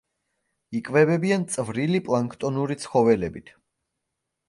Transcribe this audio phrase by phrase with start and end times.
[0.79, 3.57] იკვებებიან წვრილი პლანქტონური ცხოველებით.